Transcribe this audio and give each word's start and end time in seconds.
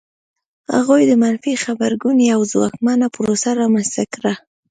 هغوی 0.75 1.01
د 1.07 1.11
منفي 1.23 1.53
غبرګون 1.63 2.17
یوه 2.31 2.45
ځواکمنه 2.53 3.07
پروسه 3.15 3.49
رامنځته 3.61 4.03
کړه. 4.13 4.33